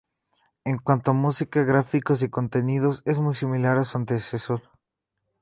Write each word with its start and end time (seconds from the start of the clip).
En 0.71 0.77
cuanto 0.85 1.11
a 1.11 1.19
música, 1.25 1.63
gráficos 1.71 2.23
y 2.23 2.29
contenidos 2.31 3.03
es 3.05 3.19
muy 3.19 3.35
similar 3.35 3.77
a 3.77 3.83
su 3.85 3.99
antecesor. 3.99 4.61